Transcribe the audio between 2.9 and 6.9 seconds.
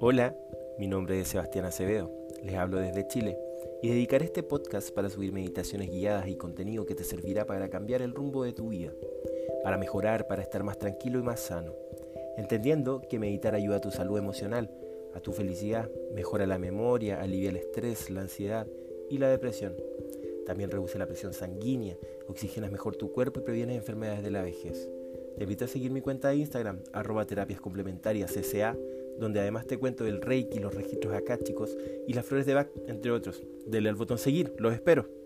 Chile y dedicaré este podcast para subir meditaciones guiadas y contenido